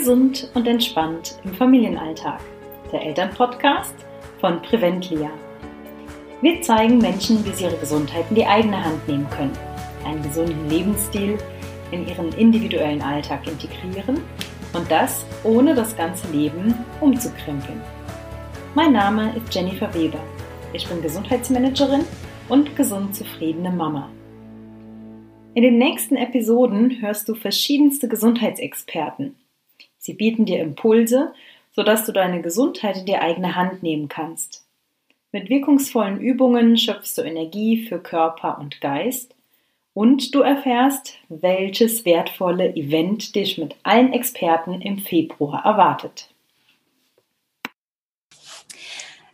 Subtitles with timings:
[0.00, 2.40] Gesund und entspannt im Familienalltag.
[2.90, 3.94] Der Elternpodcast
[4.40, 5.28] von Preventlia.
[6.40, 9.52] Wir zeigen Menschen, wie sie ihre Gesundheit in die eigene Hand nehmen können,
[10.06, 11.36] einen gesunden Lebensstil
[11.90, 14.22] in ihren individuellen Alltag integrieren
[14.72, 17.82] und das ohne das ganze Leben umzukrempeln.
[18.74, 20.20] Mein Name ist Jennifer Weber.
[20.72, 22.06] Ich bin Gesundheitsmanagerin
[22.48, 24.08] und gesund zufriedene Mama.
[25.52, 29.36] In den nächsten Episoden hörst du verschiedenste Gesundheitsexperten.
[30.00, 31.32] Sie bieten dir Impulse,
[31.72, 34.64] sodass du deine Gesundheit in die eigene Hand nehmen kannst.
[35.30, 39.34] Mit wirkungsvollen Übungen schöpfst du Energie für Körper und Geist
[39.92, 46.30] und du erfährst, welches wertvolle Event dich mit allen Experten im Februar erwartet.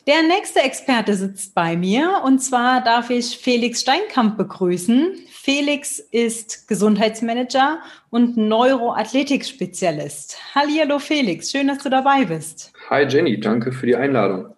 [0.06, 5.16] Der nächste Experte sitzt bei mir und zwar darf ich Felix Steinkamp begrüßen.
[5.46, 7.78] Felix ist Gesundheitsmanager
[8.10, 10.36] und Neuroathletik-Spezialist.
[10.56, 12.72] Hallo Felix, schön, dass du dabei bist.
[12.90, 14.56] Hi Jenny, danke für die Einladung.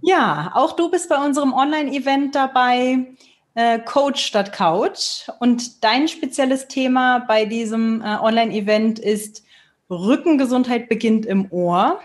[0.00, 3.16] Ja, auch du bist bei unserem Online-Event dabei,
[3.56, 5.28] äh, Coach statt Couch.
[5.40, 9.42] Und dein spezielles Thema bei diesem äh, Online-Event ist
[9.90, 11.98] Rückengesundheit beginnt im Ohr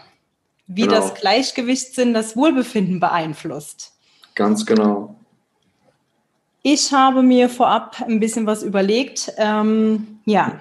[0.65, 0.95] wie genau.
[0.95, 3.93] das Gleichgewichtssinn das Wohlbefinden beeinflusst.
[4.33, 5.17] Ganz genau.
[6.69, 9.31] Ich habe mir vorab ein bisschen was überlegt.
[9.37, 10.59] Ähm, ja,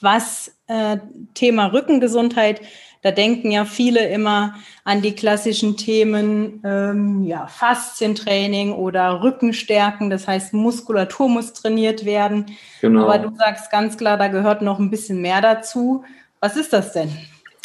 [0.00, 0.98] was äh,
[1.34, 2.60] Thema Rückengesundheit,
[3.02, 4.54] da denken ja viele immer
[4.84, 12.46] an die klassischen Themen, ähm, ja, Faszientraining oder Rückenstärken, das heißt Muskulatur muss trainiert werden.
[12.80, 13.08] Genau.
[13.08, 16.04] Aber du sagst ganz klar, da gehört noch ein bisschen mehr dazu.
[16.38, 17.10] Was ist das denn?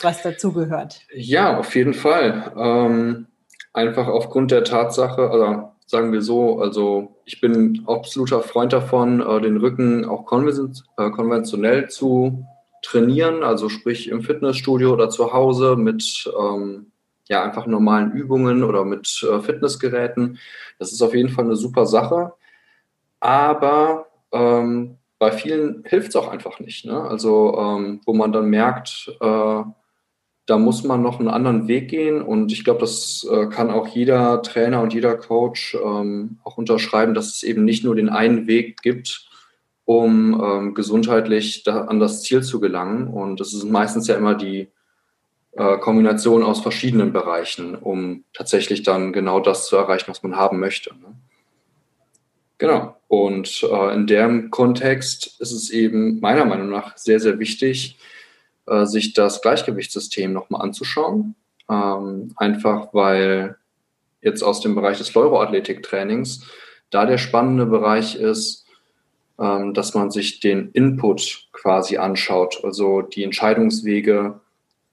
[0.02, 1.02] was dazugehört.
[1.14, 2.52] Ja, auf jeden Fall.
[2.58, 3.28] Ähm,
[3.74, 9.42] einfach aufgrund der Tatsache, also sagen wir so, also ich bin absoluter Freund davon, äh,
[9.42, 12.46] den Rücken auch äh, konventionell zu
[12.82, 16.92] trainieren, also sprich im Fitnessstudio oder zu Hause mit ähm,
[17.28, 20.40] ja einfach normalen Übungen oder mit äh, Fitnessgeräten.
[20.80, 22.34] Das ist auf jeden Fall eine super Sache.
[23.20, 26.86] Aber ähm, bei vielen hilft es auch einfach nicht.
[26.86, 27.02] Ne?
[27.02, 29.64] Also ähm, wo man dann merkt, äh,
[30.46, 33.88] da muss man noch einen anderen Weg gehen und ich glaube, das äh, kann auch
[33.88, 38.46] jeder Trainer und jeder Coach ähm, auch unterschreiben, dass es eben nicht nur den einen
[38.46, 39.28] Weg gibt,
[39.86, 43.08] um ähm, gesundheitlich da, an das Ziel zu gelangen.
[43.08, 44.68] Und das ist meistens ja immer die
[45.54, 50.60] äh, Kombination aus verschiedenen Bereichen, um tatsächlich dann genau das zu erreichen, was man haben
[50.60, 50.92] möchte.
[50.92, 51.16] Ne?
[52.60, 52.96] Genau.
[53.08, 57.98] Und äh, in dem Kontext ist es eben meiner Meinung nach sehr, sehr wichtig,
[58.68, 61.36] äh, sich das Gleichgewichtssystem nochmal anzuschauen.
[61.70, 63.58] Ähm, einfach weil
[64.22, 66.46] jetzt aus dem Bereich des Neuroathletik-Trainings
[66.90, 68.66] da der spannende Bereich ist,
[69.40, 74.40] ähm, dass man sich den Input quasi anschaut, also die Entscheidungswege,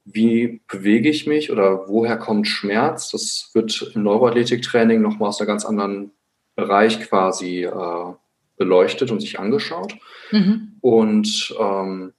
[0.05, 3.11] wie bewege ich mich oder woher kommt Schmerz.
[3.11, 6.11] Das wird im Neuroathletik-Training nochmal aus einem ganz anderen
[6.55, 8.13] Bereich quasi äh,
[8.57, 9.95] beleuchtet und sich angeschaut.
[10.31, 10.73] Mhm.
[10.81, 12.13] Und ähm,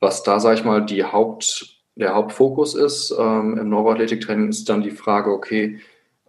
[0.00, 4.82] was da, sage ich mal, die Haupt, der Hauptfokus ist ähm, im Neuroathletiktraining, ist dann
[4.82, 5.80] die Frage, okay,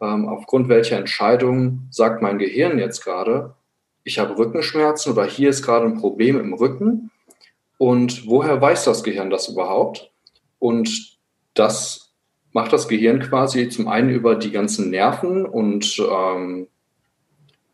[0.01, 3.55] ähm, aufgrund welcher Entscheidung sagt mein Gehirn jetzt gerade,
[4.03, 7.11] ich habe Rückenschmerzen oder hier ist gerade ein Problem im Rücken.
[7.77, 10.11] Und woher weiß das Gehirn das überhaupt?
[10.59, 11.17] Und
[11.53, 12.13] das
[12.53, 16.67] macht das Gehirn quasi zum einen über die ganzen Nerven und ähm,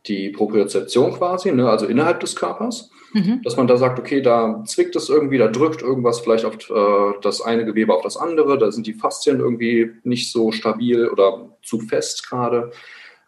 [0.05, 3.41] die Propriozeption quasi, ne, also innerhalb des Körpers, mhm.
[3.43, 7.19] dass man da sagt, okay, da zwickt es irgendwie, da drückt irgendwas vielleicht auf äh,
[7.21, 11.57] das eine Gewebe auf das andere, da sind die Faszien irgendwie nicht so stabil oder
[11.63, 12.71] zu fest gerade,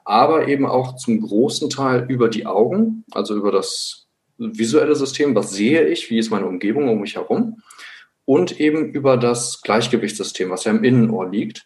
[0.04, 4.08] aber eben auch zum großen Teil über die Augen, also über das
[4.38, 7.62] visuelle System, was sehe ich, wie ist meine Umgebung um mich herum
[8.26, 11.66] und eben über das Gleichgewichtssystem, was ja im Innenohr liegt.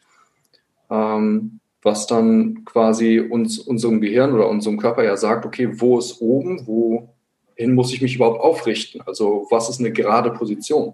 [0.90, 6.22] Ähm, was dann quasi uns, unserem Gehirn oder unserem Körper ja sagt, okay, wo ist
[6.22, 9.02] oben, wohin muss ich mich überhaupt aufrichten?
[9.06, 10.94] Also was ist eine gerade Position?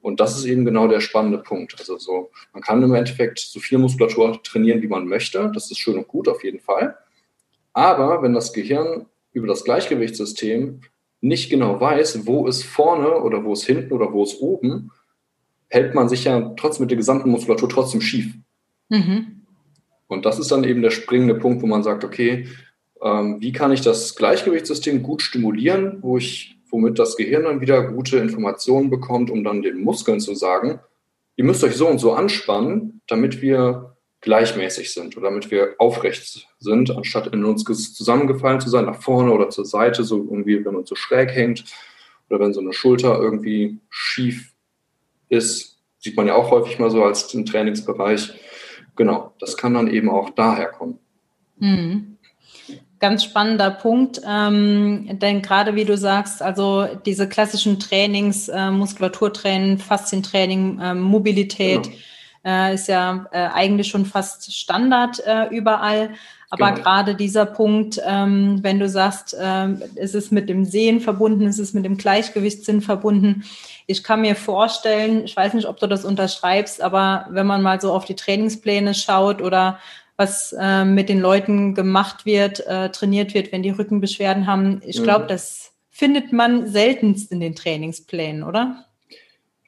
[0.00, 1.74] Und das ist eben genau der spannende Punkt.
[1.78, 5.50] Also so, man kann im Endeffekt so viel Muskulatur trainieren, wie man möchte.
[5.52, 6.96] Das ist schön und gut auf jeden Fall.
[7.72, 10.82] Aber wenn das Gehirn über das Gleichgewichtssystem
[11.20, 14.92] nicht genau weiß, wo ist vorne oder wo ist hinten oder wo ist oben,
[15.68, 18.32] hält man sich ja trotzdem mit der gesamten Muskulatur trotzdem schief.
[18.88, 19.35] Mhm.
[20.08, 22.46] Und das ist dann eben der springende Punkt, wo man sagt, okay,
[23.02, 27.82] ähm, wie kann ich das Gleichgewichtssystem gut stimulieren, wo ich, womit das Gehirn dann wieder
[27.92, 30.80] gute Informationen bekommt, um dann den Muskeln zu sagen,
[31.36, 36.48] ihr müsst euch so und so anspannen, damit wir gleichmäßig sind oder damit wir aufrecht
[36.58, 40.74] sind, anstatt in uns zusammengefallen zu sein, nach vorne oder zur Seite, so irgendwie, wenn
[40.74, 41.64] uns so schräg hängt.
[42.28, 44.52] oder wenn so eine Schulter irgendwie schief
[45.28, 48.32] ist, sieht man ja auch häufig mal so als im Trainingsbereich.
[48.96, 50.98] Genau, das kann dann eben auch daher kommen.
[51.58, 52.16] Mhm.
[52.98, 59.78] Ganz spannender Punkt, ähm, denn gerade wie du sagst, also diese klassischen Trainings, äh, Muskulaturtraining,
[59.78, 61.96] Faszientraining, äh, Mobilität, genau
[62.46, 66.10] äh, ist ja äh, eigentlich schon fast Standard äh, überall.
[66.50, 66.82] Aber genau.
[66.82, 71.58] gerade dieser Punkt, ähm, wenn du sagst, ähm, es ist mit dem Sehen verbunden, es
[71.58, 73.44] ist mit dem Gleichgewichtssinn verbunden.
[73.86, 77.80] Ich kann mir vorstellen, ich weiß nicht, ob du das unterschreibst, aber wenn man mal
[77.80, 79.78] so auf die Trainingspläne schaut oder
[80.16, 85.02] was äh, mit den Leuten gemacht wird, äh, trainiert wird, wenn die Rückenbeschwerden haben, ich
[85.02, 85.28] glaube, mhm.
[85.28, 88.85] das findet man seltenst in den Trainingsplänen, oder?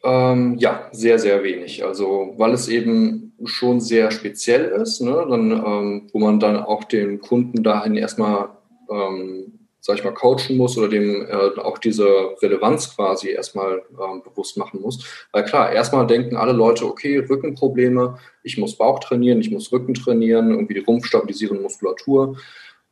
[0.04, 1.84] Ähm, ja, sehr, sehr wenig.
[1.84, 6.84] Also, weil es eben schon sehr speziell ist, ne, dann, ähm, wo man dann auch
[6.84, 8.50] den Kunden dahin erstmal,
[8.90, 12.06] ähm, sag ich mal, coachen muss oder dem äh, auch diese
[12.42, 15.04] Relevanz quasi erstmal ähm, bewusst machen muss.
[15.32, 19.94] Weil klar, erstmal denken alle Leute, okay, Rückenprobleme, ich muss Bauch trainieren, ich muss Rücken
[19.94, 22.36] trainieren, irgendwie die Rumpf stabilisieren, Muskulatur.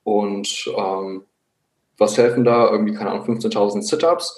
[0.02, 1.22] Und ähm,
[1.98, 2.70] was helfen da?
[2.70, 4.36] Irgendwie, keine Ahnung, 15.000 Sit-Ups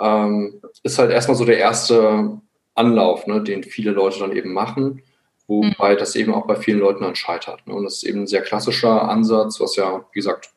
[0.00, 2.38] ähm, ist halt erstmal so der erste
[2.74, 5.02] Anlauf, ne, den viele Leute dann eben machen,
[5.46, 5.98] wobei mhm.
[5.98, 7.66] das eben auch bei vielen Leuten dann scheitert.
[7.66, 7.74] Ne?
[7.74, 10.50] Und das ist eben ein sehr klassischer Ansatz, was ja, wie gesagt,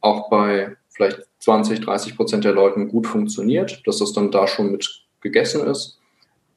[0.00, 4.72] auch bei vielleicht 20, 30 Prozent der Leuten gut funktioniert, dass das dann da schon
[4.72, 6.00] mit gegessen ist.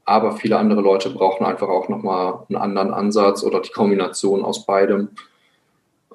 [0.06, 4.66] Aber viele andere Leute brauchen einfach auch nochmal einen anderen Ansatz oder die Kombination aus
[4.66, 5.10] beidem.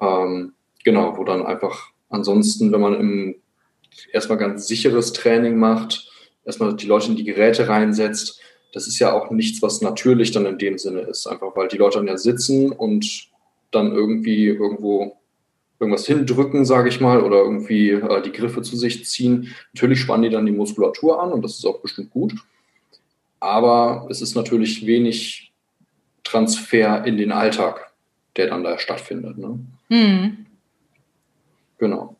[0.01, 3.35] Ähm, genau, wo dann einfach ansonsten, wenn man im
[4.11, 6.11] erstmal ganz sicheres Training macht,
[6.45, 8.39] erstmal die Leute in die Geräte reinsetzt,
[8.73, 11.27] das ist ja auch nichts, was natürlich dann in dem Sinne ist.
[11.27, 13.29] Einfach weil die Leute dann ja sitzen und
[13.71, 15.17] dann irgendwie irgendwo
[15.79, 19.53] irgendwas hindrücken, sage ich mal, oder irgendwie äh, die Griffe zu sich ziehen.
[19.73, 22.33] Natürlich spannen die dann die Muskulatur an und das ist auch bestimmt gut.
[23.39, 25.53] Aber es ist natürlich wenig
[26.23, 27.93] Transfer in den Alltag,
[28.35, 29.37] der dann da stattfindet.
[29.37, 29.59] Ne?
[29.89, 30.45] Mhm.
[31.77, 32.14] Genau.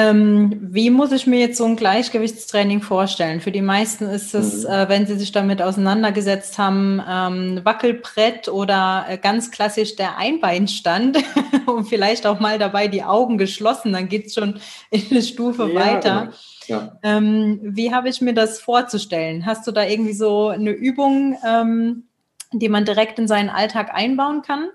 [0.00, 3.40] Ähm, wie muss ich mir jetzt so ein Gleichgewichtstraining vorstellen?
[3.40, 4.70] Für die meisten ist es, mhm.
[4.70, 11.18] äh, wenn sie sich damit auseinandergesetzt haben, ähm, Wackelbrett oder äh, ganz klassisch der Einbeinstand
[11.66, 14.60] und vielleicht auch mal dabei die Augen geschlossen, dann geht es schon
[14.90, 16.32] in eine Stufe ja, weiter.
[16.66, 16.80] Genau.
[16.80, 16.98] Ja.
[17.02, 19.44] Ähm, wie habe ich mir das vorzustellen?
[19.44, 22.04] Hast du da irgendwie so eine Übung, ähm,
[22.52, 24.70] die man direkt in seinen Alltag einbauen kann?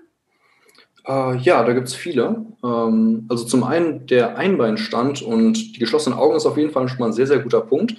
[1.06, 2.44] Äh, ja, da gibt es viele.
[2.64, 6.98] Ähm, also zum einen der Einbeinstand und die geschlossenen Augen ist auf jeden Fall schon
[6.98, 7.96] mal ein sehr, sehr guter Punkt,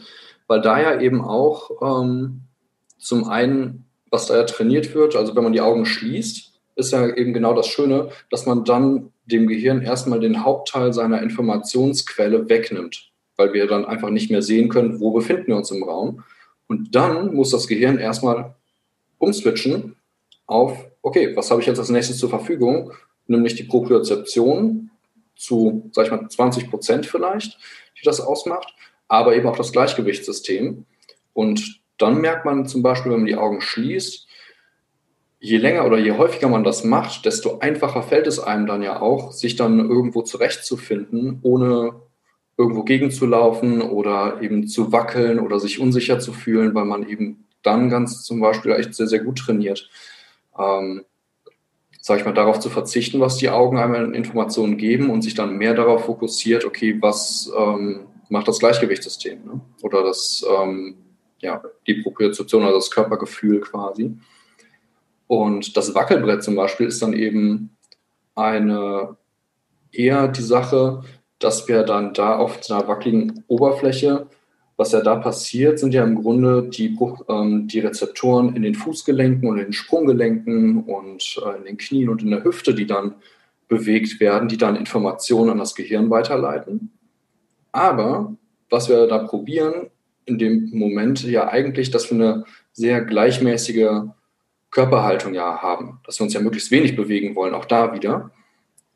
[0.48, 2.42] weil da ja eben auch ähm,
[2.98, 7.08] zum einen, was da ja trainiert wird, also wenn man die Augen schließt, ist ja
[7.16, 13.12] eben genau das Schöne, dass man dann dem Gehirn erstmal den Hauptteil seiner Informationsquelle wegnimmt,
[13.36, 16.24] weil wir dann einfach nicht mehr sehen können, wo befinden wir uns im Raum.
[16.68, 18.56] Und dann muss das Gehirn erstmal
[19.18, 19.97] umswitchen
[20.48, 22.92] auf okay, was habe ich jetzt als nächstes zur Verfügung?
[23.28, 24.92] Nämlich die Propriozeption
[25.36, 27.58] zu, sag ich mal, 20 Prozent vielleicht,
[28.00, 28.74] die das ausmacht,
[29.08, 30.86] aber eben auch das Gleichgewichtssystem.
[31.34, 34.28] Und dann merkt man zum Beispiel, wenn man die Augen schließt,
[35.40, 39.02] je länger oder je häufiger man das macht, desto einfacher fällt es einem dann ja
[39.02, 42.02] auch, sich dann irgendwo zurechtzufinden, ohne
[42.58, 47.90] irgendwo gegenzulaufen oder eben zu wackeln oder sich unsicher zu fühlen, weil man eben dann
[47.90, 49.90] ganz zum Beispiel echt sehr, sehr gut trainiert
[50.58, 51.06] ähm,
[52.02, 55.36] sage ich mal, darauf zu verzichten, was die Augen einmal in Informationen geben und sich
[55.36, 59.62] dann mehr darauf fokussiert, okay, was ähm, macht das Gleichgewichtssystem ne?
[59.82, 60.96] oder das, ähm,
[61.40, 64.18] ja, die Propriozeption, also das Körpergefühl quasi.
[65.28, 67.76] Und das Wackelbrett zum Beispiel ist dann eben
[68.36, 69.18] eine
[69.92, 71.04] eher die Sache,
[71.40, 74.28] dass wir dann da auf einer wackeligen Oberfläche
[74.78, 76.96] was ja da passiert, sind ja im Grunde die,
[77.28, 82.10] ähm, die Rezeptoren in den Fußgelenken und in den Sprunggelenken und äh, in den Knien
[82.10, 83.16] und in der Hüfte, die dann
[83.68, 86.92] bewegt werden, die dann Informationen an das Gehirn weiterleiten.
[87.72, 88.36] Aber
[88.70, 89.90] was wir da probieren,
[90.26, 94.04] in dem Moment ja eigentlich, dass wir eine sehr gleichmäßige
[94.70, 98.32] Körperhaltung ja haben, dass wir uns ja möglichst wenig bewegen wollen, auch da wieder.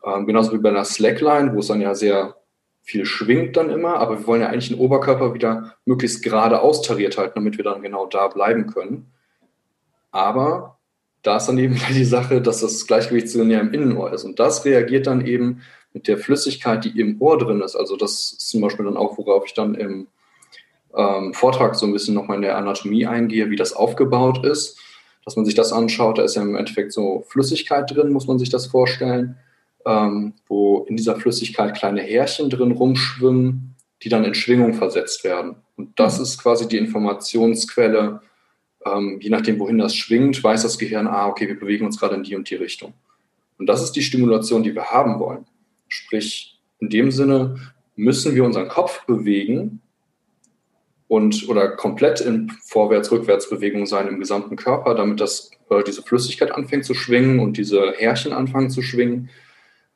[0.05, 2.35] Ähm, genauso wie bei einer Slackline, wo es dann ja sehr
[2.83, 7.17] viel schwingt dann immer, aber wir wollen ja eigentlich den Oberkörper wieder möglichst gerade austariert
[7.17, 9.11] halten, damit wir dann genau da bleiben können.
[10.11, 10.77] Aber
[11.21, 14.23] da ist dann eben die Sache, dass das Gleichgewichtssinn ja im Innenohr ist.
[14.23, 15.61] Und das reagiert dann eben
[15.93, 17.75] mit der Flüssigkeit, die im Ohr drin ist.
[17.75, 20.07] Also das ist zum Beispiel dann auch, worauf ich dann im
[20.95, 24.79] ähm, Vortrag so ein bisschen nochmal in der Anatomie eingehe, wie das aufgebaut ist.
[25.23, 28.39] Dass man sich das anschaut, da ist ja im Endeffekt so Flüssigkeit drin, muss man
[28.39, 29.37] sich das vorstellen
[29.85, 35.55] ähm, wo in dieser Flüssigkeit kleine Härchen drin rumschwimmen, die dann in Schwingung versetzt werden.
[35.75, 36.23] Und das mhm.
[36.23, 38.21] ist quasi die Informationsquelle.
[38.85, 42.15] Ähm, je nachdem, wohin das schwingt, weiß das Gehirn, ah, okay, wir bewegen uns gerade
[42.15, 42.93] in die und die Richtung.
[43.57, 45.45] Und das ist die Stimulation, die wir haben wollen.
[45.87, 47.57] Sprich, in dem Sinne
[47.95, 49.81] müssen wir unseren Kopf bewegen
[51.07, 56.85] und oder komplett in Vorwärts-Rückwärts-Bewegung sein im gesamten Körper, damit das, äh, diese Flüssigkeit anfängt
[56.85, 59.29] zu schwingen und diese Härchen anfangen zu schwingen,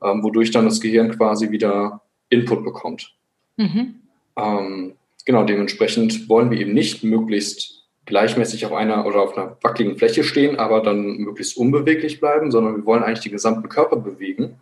[0.01, 3.15] ähm, wodurch dann das Gehirn quasi wieder Input bekommt.
[3.57, 3.95] Mhm.
[4.37, 4.93] Ähm,
[5.25, 10.23] genau, dementsprechend wollen wir eben nicht möglichst gleichmäßig auf einer oder auf einer wackeligen Fläche
[10.23, 14.57] stehen, aber dann möglichst unbeweglich bleiben, sondern wir wollen eigentlich den gesamten Körper bewegen.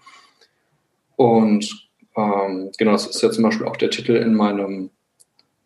[1.16, 4.92] Und ähm, genau, das ist ja zum Beispiel auch der Titel in meinem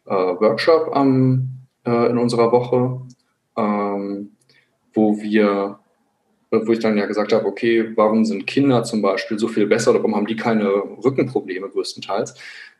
[0.05, 1.49] äh, Workshop am,
[1.85, 3.01] äh, in unserer Woche,
[3.57, 4.31] ähm,
[4.93, 5.79] wo wir
[6.51, 9.91] wo ich dann ja gesagt habe, okay, warum sind Kinder zum Beispiel so viel besser
[9.91, 10.69] oder warum haben die keine
[11.03, 12.35] Rückenprobleme größtenteils?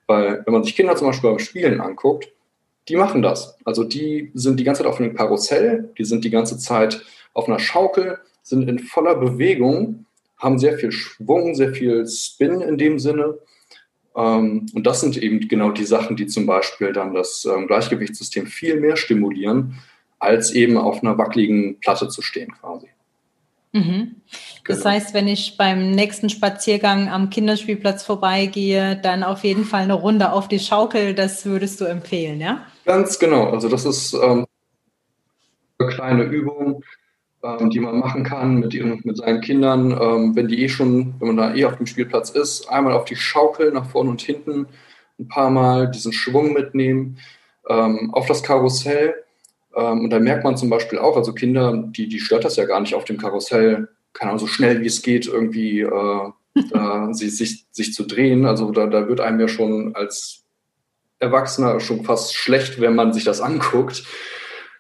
[0.08, 2.32] Weil wenn man sich Kinder zum Beispiel beim Spielen anguckt,
[2.88, 3.58] die machen das.
[3.66, 7.48] Also die sind die ganze Zeit auf einem Karussell, die sind die ganze Zeit auf
[7.48, 10.06] einer Schaukel, sind in voller Bewegung,
[10.38, 13.38] haben sehr viel Schwung, sehr viel Spin in dem Sinne.
[14.16, 18.48] Ähm, und das sind eben genau die Sachen, die zum Beispiel dann das ähm, Gleichgewichtssystem
[18.48, 19.76] viel mehr stimulieren,
[20.20, 22.88] als eben auf einer wackeligen Platte zu stehen quasi.
[23.72, 24.16] Mhm.
[24.66, 24.92] Das genau.
[24.92, 30.32] heißt, wenn ich beim nächsten Spaziergang am Kinderspielplatz vorbeigehe, dann auf jeden Fall eine Runde
[30.32, 32.66] auf die Schaukel, das würdest du empfehlen, ja?
[32.86, 33.50] Ganz genau.
[33.50, 34.46] Also das ist ähm,
[35.80, 36.84] eine kleine Übung,
[37.44, 41.16] ähm, die man machen kann mit, ihren, mit seinen Kindern, ähm, wenn die eh schon,
[41.20, 44.22] wenn man da eh auf dem Spielplatz ist, einmal auf die Schaukel nach vorne und
[44.22, 44.68] hinten,
[45.20, 47.18] ein paar Mal diesen Schwung mitnehmen,
[47.70, 49.16] ähm, auf das Karussell
[49.82, 52.80] und da merkt man zum Beispiel auch, also Kinder, die, die stört das ja gar
[52.82, 57.30] nicht auf dem Karussell, keine Ahnung, so schnell wie es geht, irgendwie äh, äh, sie,
[57.30, 58.46] sich, sich zu drehen.
[58.46, 60.46] Also da, da wird einem ja schon als
[61.20, 64.04] Erwachsener schon fast schlecht, wenn man sich das anguckt.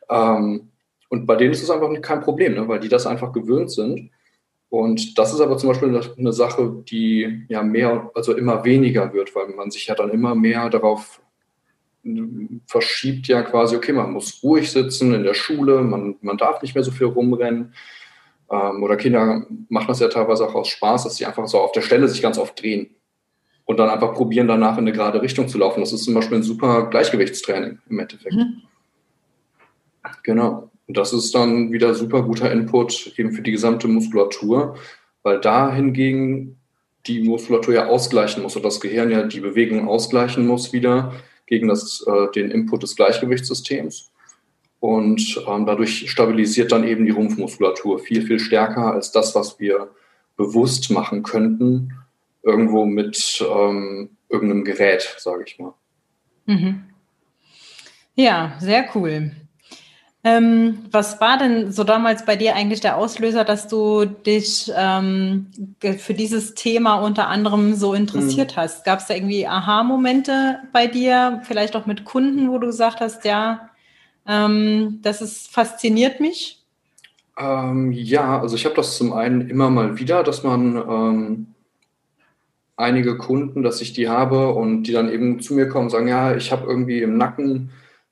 [0.10, 0.72] Ähm,
[1.10, 2.68] und bei denen ist es einfach kein Problem, ne?
[2.68, 4.12] weil die das einfach gewöhnt sind.
[4.70, 9.34] Und das ist aber zum Beispiel eine Sache, die ja mehr, also immer weniger wird,
[9.34, 11.22] weil man sich ja dann immer mehr darauf
[12.68, 16.76] verschiebt ja quasi, okay, man muss ruhig sitzen in der Schule, man, man darf nicht
[16.76, 17.74] mehr so viel rumrennen.
[18.50, 21.72] Ähm, oder Kinder machen das ja teilweise auch aus Spaß, dass sie einfach so auf
[21.72, 22.96] der Stelle sich ganz oft drehen
[23.66, 25.82] und dann einfach probieren, danach in eine gerade Richtung zu laufen.
[25.82, 28.36] Das ist zum Beispiel ein super Gleichgewichtstraining im Endeffekt.
[28.36, 28.62] Mhm.
[30.24, 30.72] Genau.
[30.88, 34.78] Und das ist dann wieder super guter Input eben für die gesamte Muskulatur,
[35.22, 36.58] weil da hingegen
[37.08, 41.14] die Muskulatur ja ausgleichen muss und das Gehirn ja die Bewegung ausgleichen muss wieder
[41.48, 44.12] gegen das, äh, den Input des Gleichgewichtssystems.
[44.80, 49.90] Und ähm, dadurch stabilisiert dann eben die Rumpfmuskulatur viel, viel stärker als das, was wir
[50.36, 51.94] bewusst machen könnten,
[52.44, 55.74] irgendwo mit ähm, irgendeinem Gerät, sage ich mal.
[56.46, 56.84] Mhm.
[58.16, 59.32] Ja, sehr cool.
[60.24, 65.48] Ähm, was war denn so damals bei dir eigentlich der Auslöser, dass du dich ähm,
[65.80, 68.62] für dieses Thema unter anderem so interessiert mhm.
[68.62, 68.84] hast?
[68.84, 73.26] Gab es da irgendwie Aha-Momente bei dir, vielleicht auch mit Kunden, wo du gesagt hast,
[73.26, 73.70] ja,
[74.28, 76.62] ähm, das ist, fasziniert mich?
[77.38, 81.48] Ähm, ja, also ich habe das zum einen immer mal wieder, dass man ähm,
[82.76, 86.08] einige Kunden, dass ich die habe und die dann eben zu mir kommen und sagen,
[86.08, 87.70] ja, ich habe irgendwie im Nacken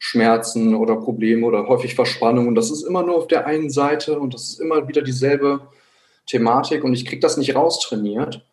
[0.08, 2.48] Schmerzen oder Probleme oder häufig Verspannung.
[2.48, 5.62] Und das ist immer nur auf der einen Seite und das ist immer wieder dieselbe
[6.28, 8.46] Thematik und ich kriege das nicht raustrainiert.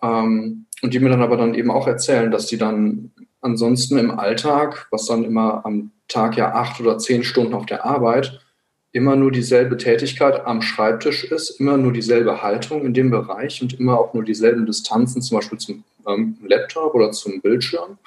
[0.00, 4.20] Ähm, und die mir dann aber dann eben auch erzählen, dass die dann ansonsten im
[4.20, 8.40] Alltag, was dann immer am Tag ja acht oder zehn Stunden auf der Arbeit,
[8.92, 13.80] immer nur dieselbe Tätigkeit am Schreibtisch ist, immer nur dieselbe Haltung in dem Bereich und
[13.80, 17.98] immer auch nur dieselben Distanzen, zum Beispiel zum ähm, Laptop oder zum Bildschirm.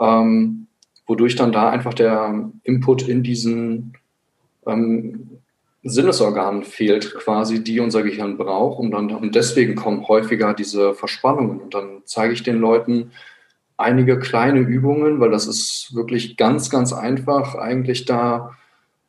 [0.00, 0.66] Ähm,
[1.06, 3.94] wodurch dann da einfach der Input in diesen
[4.66, 5.40] ähm,
[5.82, 8.80] Sinnesorganen fehlt, quasi, die unser Gehirn braucht.
[8.80, 11.60] Und, dann, und deswegen kommen häufiger diese Verspannungen.
[11.60, 13.12] Und dann zeige ich den Leuten
[13.76, 18.56] einige kleine Übungen, weil das ist wirklich ganz, ganz einfach, eigentlich da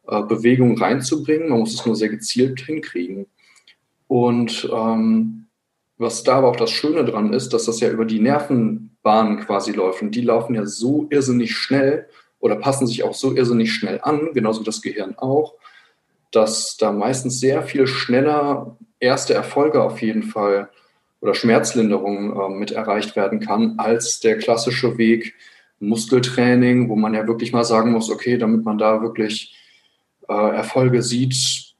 [0.07, 1.49] äh, Bewegung reinzubringen.
[1.49, 3.25] Man muss es nur sehr gezielt hinkriegen.
[4.07, 5.46] Und ähm,
[5.97, 9.71] was da aber auch das Schöne dran ist, dass das ja über die Nervenbahnen quasi
[9.71, 10.01] läuft.
[10.01, 12.07] Und die laufen ja so irrsinnig schnell
[12.39, 15.55] oder passen sich auch so irrsinnig schnell an, genauso wie das Gehirn auch,
[16.31, 20.69] dass da meistens sehr viel schneller erste Erfolge auf jeden Fall
[21.19, 25.33] oder Schmerzlinderung äh, mit erreicht werden kann, als der klassische Weg
[25.79, 29.55] Muskeltraining, wo man ja wirklich mal sagen muss, okay, damit man da wirklich
[30.27, 31.75] äh, Erfolge sieht,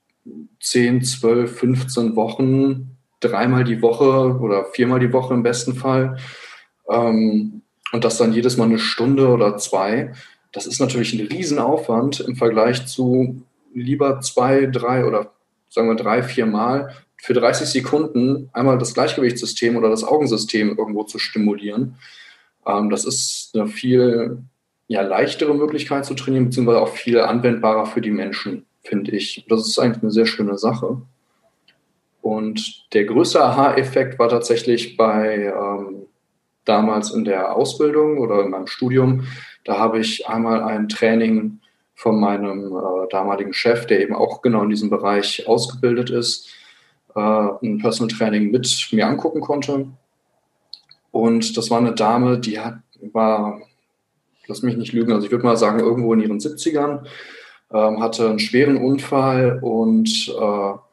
[0.60, 6.18] 10, 12, 15 Wochen dreimal die Woche oder viermal die Woche im besten Fall.
[6.90, 10.14] Ähm, und das dann jedes Mal eine Stunde oder zwei,
[10.52, 13.44] das ist natürlich ein Riesenaufwand im Vergleich zu
[13.74, 15.32] lieber zwei, drei oder
[15.70, 21.04] sagen wir drei, vier Mal für 30 Sekunden einmal das Gleichgewichtssystem oder das Augensystem irgendwo
[21.04, 21.96] zu stimulieren.
[22.66, 24.44] Ähm, das ist eine viel
[24.88, 29.46] ja, leichtere Möglichkeit zu trainieren, beziehungsweise auch viel anwendbarer für die Menschen, finde ich.
[29.50, 31.02] Das ist eigentlich eine sehr schöne Sache.
[32.28, 36.08] Und der größte Aha-Effekt war tatsächlich bei ähm,
[36.66, 39.24] damals in der Ausbildung oder in meinem Studium.
[39.64, 41.62] Da habe ich einmal ein Training
[41.96, 46.50] von meinem äh, damaligen Chef, der eben auch genau in diesem Bereich ausgebildet ist,
[47.16, 49.88] äh, ein Personal Training mit mir angucken konnte.
[51.12, 52.80] Und das war eine Dame, die hat,
[53.14, 53.62] war,
[54.48, 57.06] lass mich nicht lügen, also ich würde mal sagen, irgendwo in ihren 70ern,
[57.72, 60.87] ähm, hatte einen schweren Unfall und äh,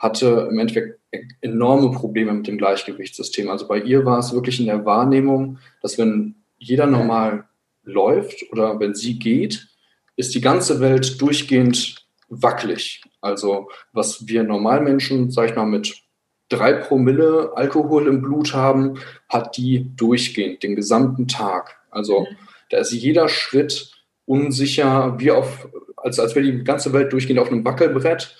[0.00, 0.98] hatte im Endeffekt
[1.40, 3.48] enorme Probleme mit dem Gleichgewichtssystem.
[3.48, 7.44] Also bei ihr war es wirklich in der Wahrnehmung, dass wenn jeder normal
[7.84, 9.68] läuft oder wenn sie geht,
[10.16, 13.02] ist die ganze Welt durchgehend wackelig.
[13.20, 16.02] Also was wir Normalmenschen, sag ich mal, mit
[16.48, 21.76] drei Promille Alkohol im Blut haben, hat die durchgehend den gesamten Tag.
[21.90, 22.26] Also
[22.70, 23.92] da ist jeder Schritt
[24.24, 28.36] unsicher, wie auf, als, als wäre die ganze Welt durchgehend auf einem Wackelbrett.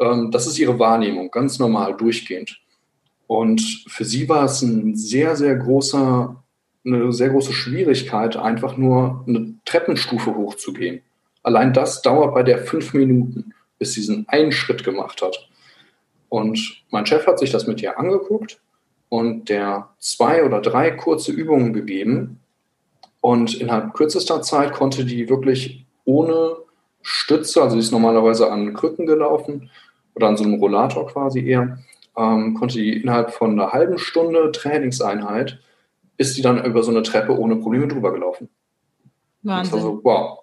[0.00, 2.60] Ähm, das ist ihre Wahrnehmung, ganz normal, durchgehend.
[3.26, 6.42] Und für sie war es ein sehr, sehr großer,
[6.84, 11.00] eine sehr große Schwierigkeit, einfach nur eine Treppenstufe hochzugehen.
[11.42, 15.48] Allein das dauert bei der fünf Minuten, bis sie diesen einen Schritt gemacht hat.
[16.28, 18.60] Und mein Chef hat sich das mit ihr angeguckt
[19.08, 22.40] und der zwei oder drei kurze Übungen gegeben.
[23.20, 26.56] Und innerhalb kürzester Zeit konnte die wirklich ohne
[27.02, 29.70] Stütze, also sie ist normalerweise an Krücken gelaufen
[30.14, 31.78] oder an so einem Rollator quasi eher,
[32.16, 35.58] ähm, konnte die innerhalb von einer halben Stunde Trainingseinheit,
[36.16, 38.48] ist die dann über so eine Treppe ohne Probleme drüber gelaufen.
[39.42, 39.74] Wahnsinn.
[39.74, 40.40] Also, wow.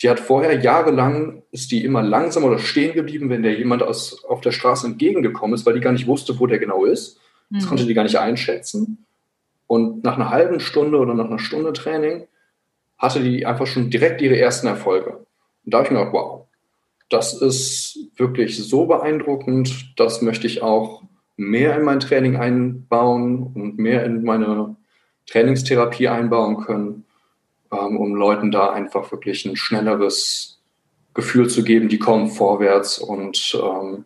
[0.00, 4.24] Die hat vorher jahrelang, ist die immer langsam oder stehen geblieben, wenn der jemand aus,
[4.24, 7.20] auf der Straße entgegengekommen ist, weil die gar nicht wusste, wo der genau ist.
[7.50, 7.68] Das mhm.
[7.68, 9.06] konnte die gar nicht einschätzen.
[9.66, 12.26] Und nach einer halben Stunde oder nach einer Stunde Training
[12.98, 15.24] hatte die einfach schon direkt ihre ersten Erfolge.
[15.64, 16.46] Und da habe ich mir gedacht, wow,
[17.12, 21.02] das ist wirklich so beeindruckend, das möchte ich auch
[21.36, 24.76] mehr in mein Training einbauen und mehr in meine
[25.26, 27.04] Trainingstherapie einbauen können
[27.72, 30.60] ähm, um Leuten da einfach wirklich ein schnelleres
[31.14, 34.04] Gefühl zu geben, die kommen vorwärts und ähm,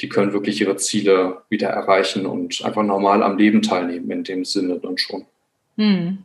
[0.00, 4.44] die können wirklich ihre Ziele wieder erreichen und einfach normal am Leben teilnehmen in dem
[4.44, 5.26] Sinne dann schon.
[5.76, 6.18] Hm.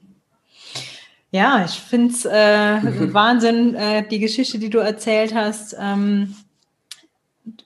[1.35, 2.33] Ja, ich finde es äh,
[3.13, 5.75] Wahnsinn, äh, die Geschichte, die du erzählt hast.
[5.77, 6.33] Ähm,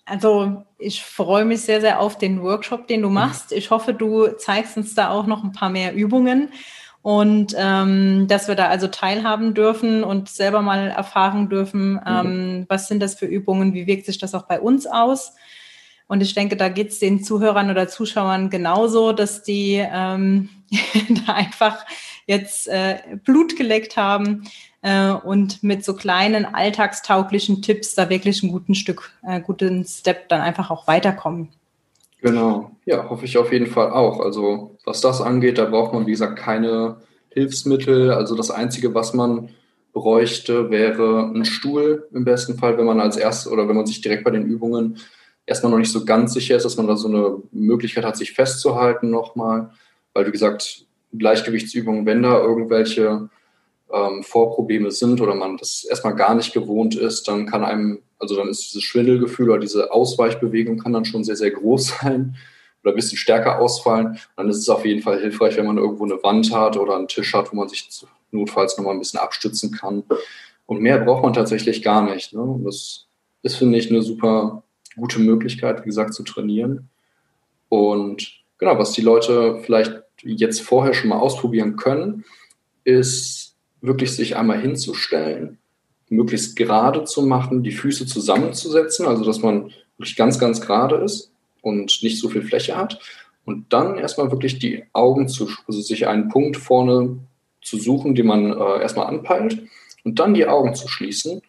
[0.06, 3.52] also ich freue mich sehr, sehr auf den Workshop, den du machst.
[3.52, 6.50] Ich hoffe, du zeigst uns da auch noch ein paar mehr Übungen
[7.04, 12.00] und ähm, dass wir da also teilhaben dürfen und selber mal erfahren dürfen, mhm.
[12.08, 15.34] ähm, was sind das für Übungen, wie wirkt sich das auch bei uns aus.
[16.08, 20.50] Und ich denke, da geht es den Zuhörern oder Zuschauern genauso, dass die ähm,
[21.28, 21.86] da einfach
[22.30, 24.44] jetzt äh, Blut geleckt haben
[24.84, 30.30] äh, und mit so kleinen alltagstauglichen Tipps da wirklich einen guten Stück, äh, guten Step
[30.30, 31.50] dann einfach auch weiterkommen.
[32.22, 34.20] Genau, ja, hoffe ich auf jeden Fall auch.
[34.20, 36.98] Also was das angeht, da braucht man, wie gesagt, keine
[37.30, 38.12] Hilfsmittel.
[38.12, 39.50] Also das Einzige, was man
[39.92, 44.02] bräuchte, wäre ein Stuhl im besten Fall, wenn man als erstes oder wenn man sich
[44.02, 45.00] direkt bei den Übungen
[45.48, 48.34] erstmal noch nicht so ganz sicher ist, dass man da so eine Möglichkeit hat, sich
[48.34, 49.72] festzuhalten nochmal.
[50.14, 50.86] Weil, wie gesagt,
[51.18, 53.30] Gleichgewichtsübungen, wenn da irgendwelche
[53.92, 58.36] ähm, Vorprobleme sind oder man das erstmal gar nicht gewohnt ist, dann kann einem, also
[58.36, 62.36] dann ist dieses Schwindelgefühl oder diese Ausweichbewegung kann dann schon sehr, sehr groß sein
[62.84, 64.20] oder ein bisschen stärker ausfallen.
[64.38, 67.08] Dann ist es auf jeden Fall hilfreich, wenn man irgendwo eine Wand hat oder einen
[67.08, 67.90] Tisch hat, wo man sich
[68.32, 70.04] notfalls nochmal ein bisschen abstützen kann.
[70.66, 72.34] Und mehr braucht man tatsächlich gar nicht.
[72.34, 72.62] Ne?
[72.64, 73.08] Das
[73.42, 74.64] ist, finde ich, eine super
[74.96, 76.90] gute Möglichkeit, wie gesagt, zu trainieren.
[77.70, 82.26] Und genau, was die Leute vielleicht jetzt vorher schon mal ausprobieren können,
[82.84, 85.58] ist wirklich sich einmal hinzustellen,
[86.10, 91.32] möglichst gerade zu machen, die Füße zusammenzusetzen, also dass man wirklich ganz, ganz gerade ist
[91.62, 93.00] und nicht so viel Fläche hat.
[93.46, 97.20] Und dann erstmal wirklich die Augen zu, also sich einen Punkt vorne
[97.62, 99.64] zu suchen, den man äh, erstmal anpeilt
[100.04, 101.42] und dann die Augen zu schließen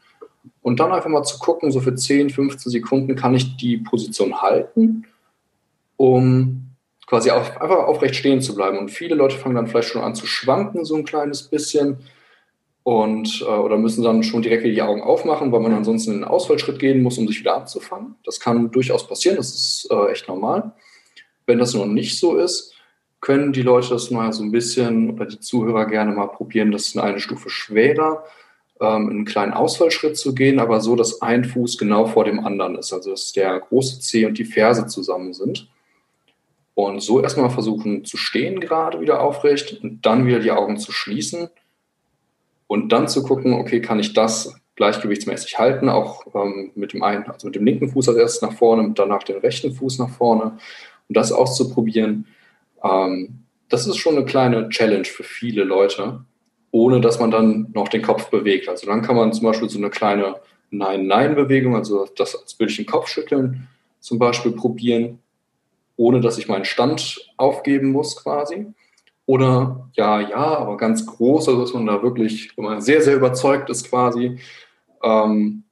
[0.62, 4.40] und dann einfach mal zu gucken, so für 10, 15 Sekunden kann ich die Position
[4.40, 5.06] halten,
[5.96, 6.69] um
[7.10, 8.78] quasi auf, einfach aufrecht stehen zu bleiben.
[8.78, 11.98] Und viele Leute fangen dann vielleicht schon an zu schwanken, so ein kleines bisschen
[12.84, 16.18] und äh, oder müssen dann schon direkt wieder die Augen aufmachen, weil man ansonsten in
[16.18, 18.14] den Ausfallschritt gehen muss, um sich wieder abzufangen.
[18.24, 20.72] Das kann durchaus passieren, das ist äh, echt normal.
[21.46, 22.74] Wenn das noch nicht so ist,
[23.20, 26.94] können die Leute das mal so ein bisschen oder die Zuhörer gerne mal probieren, das
[26.94, 28.24] in eine Stufe schwerer,
[28.80, 32.76] ähm, einen kleinen Ausfallschritt zu gehen, aber so, dass ein Fuß genau vor dem anderen
[32.76, 32.92] ist.
[32.92, 35.68] Also dass der große Zeh und die Ferse zusammen sind.
[36.74, 40.92] Und so erstmal versuchen zu stehen, gerade wieder aufrecht und dann wieder die Augen zu
[40.92, 41.50] schließen
[42.66, 47.24] und dann zu gucken, okay, kann ich das gleichgewichtsmäßig halten, auch ähm, mit dem einen,
[47.26, 50.08] also mit dem linken Fuß als erstes nach vorne und danach den rechten Fuß nach
[50.08, 50.58] vorne
[51.08, 52.26] und das auszuprobieren.
[52.82, 56.24] Ähm, das ist schon eine kleine Challenge für viele Leute,
[56.70, 58.68] ohne dass man dann noch den Kopf bewegt.
[58.68, 60.36] Also dann kann man zum Beispiel so eine kleine
[60.70, 65.18] Nein-Nein-Bewegung, also das als würde ich den Kopf schütteln, zum Beispiel probieren,
[66.00, 68.68] ohne dass ich meinen Stand aufgeben muss quasi.
[69.26, 73.16] Oder ja, ja, aber ganz groß, also dass man da wirklich, wenn man sehr, sehr
[73.16, 74.38] überzeugt ist quasi,
[75.02, 75.64] ähm,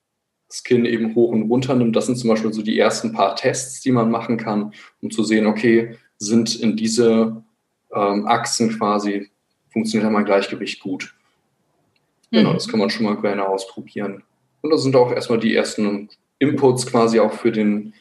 [0.46, 1.96] das Kinn eben hoch und runter nimmt.
[1.96, 5.24] Das sind zum Beispiel so die ersten paar Tests, die man machen kann, um zu
[5.24, 7.42] sehen, okay, sind in diese
[7.94, 9.30] ähm, Achsen quasi,
[9.70, 11.14] funktioniert mein Gleichgewicht gut.
[12.30, 12.54] Genau, mhm.
[12.54, 14.24] das kann man schon mal gerne ausprobieren.
[14.60, 17.94] Und das sind auch erstmal die ersten Inputs quasi auch für den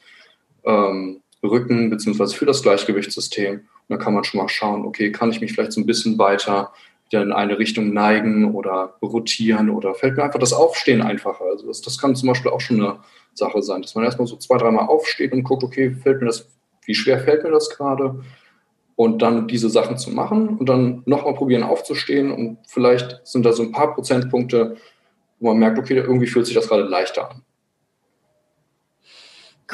[0.66, 3.56] ähm, Rücken beziehungsweise für das Gleichgewichtssystem.
[3.56, 6.18] Und da kann man schon mal schauen, okay, kann ich mich vielleicht so ein bisschen
[6.18, 6.72] weiter
[7.10, 11.46] wieder in eine Richtung neigen oder rotieren oder fällt mir einfach das Aufstehen einfacher.
[11.46, 13.00] Also das, das kann zum Beispiel auch schon eine
[13.34, 16.50] Sache sein, dass man erstmal so zwei, dreimal aufsteht und guckt, okay, fällt mir das,
[16.86, 18.24] wie schwer fällt mir das gerade?
[18.96, 23.54] Und dann diese Sachen zu machen und dann nochmal probieren aufzustehen und vielleicht sind da
[23.54, 24.76] so ein paar Prozentpunkte,
[25.40, 27.44] wo man merkt, okay, irgendwie fühlt sich das gerade leichter an.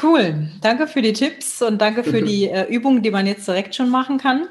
[0.02, 3.74] Cool, danke für die Tipps und danke für die äh, Übungen, die man jetzt direkt
[3.74, 4.48] schon machen kann.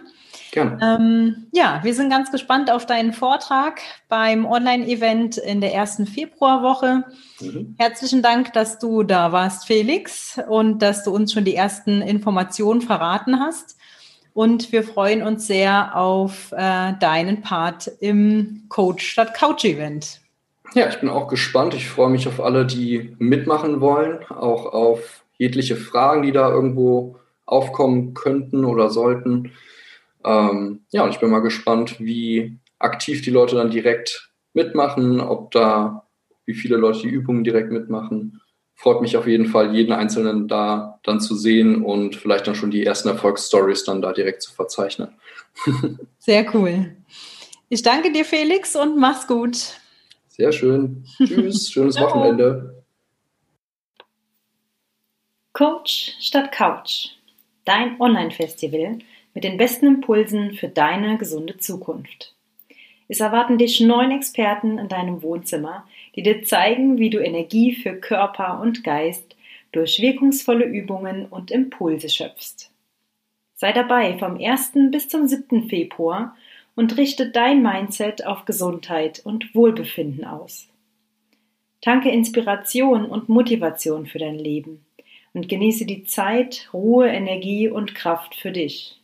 [0.54, 0.78] Gerne.
[0.82, 7.04] Ähm, ja, wir sind ganz gespannt auf deinen Vortrag beim Online-Event in der ersten Februarwoche.
[7.42, 7.76] Mhm.
[7.80, 12.82] Herzlichen Dank, dass du da warst, Felix, und dass du uns schon die ersten Informationen
[12.82, 13.78] verraten hast.
[14.34, 20.22] Und wir freuen uns sehr auf äh, deinen Part im Coach statt Couch Event.
[20.76, 21.74] Ja, ich bin auch gespannt.
[21.74, 27.18] Ich freue mich auf alle, die mitmachen wollen, auch auf jegliche Fragen, die da irgendwo
[27.46, 29.52] aufkommen könnten oder sollten.
[30.24, 35.52] Ähm, ja, und ich bin mal gespannt, wie aktiv die Leute dann direkt mitmachen, ob
[35.52, 36.08] da,
[36.46, 38.42] wie viele Leute die Übungen direkt mitmachen.
[38.76, 42.72] Freut mich auf jeden Fall, jeden Einzelnen da dann zu sehen und vielleicht dann schon
[42.72, 45.10] die ersten Erfolgsstories dann da direkt zu verzeichnen.
[46.20, 46.96] Sehr cool.
[47.68, 49.58] Ich danke dir, Felix, und mach's gut.
[50.30, 51.06] Sehr schön.
[51.18, 52.83] Tschüss, schönes Wochenende.
[55.54, 57.10] Coach statt Couch.
[57.64, 58.98] Dein Online-Festival
[59.36, 62.34] mit den besten Impulsen für deine gesunde Zukunft.
[63.08, 67.94] Es erwarten dich neun Experten in deinem Wohnzimmer, die dir zeigen, wie du Energie für
[67.94, 69.36] Körper und Geist
[69.72, 72.72] durch wirkungsvolle Übungen und Impulse schöpfst.
[73.54, 74.72] Sei dabei vom 1.
[74.90, 75.70] bis zum 7.
[75.70, 76.36] Februar
[76.76, 80.68] und richte dein Mindset auf Gesundheit und Wohlbefinden aus.
[81.80, 84.84] Tanke Inspiration und Motivation für dein Leben
[85.34, 89.00] und genieße die Zeit, Ruhe, Energie und Kraft für dich.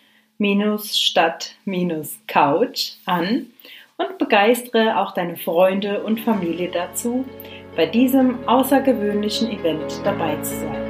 [0.98, 1.54] statt
[2.26, 3.46] couch an
[3.98, 7.24] und begeistere auch deine Freunde und Familie dazu,
[7.74, 10.85] bei diesem außergewöhnlichen Event dabei zu sein.